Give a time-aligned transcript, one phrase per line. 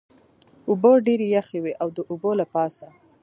[0.69, 2.87] اوبه ډېرې یخې وې، د اوبو له پاسه.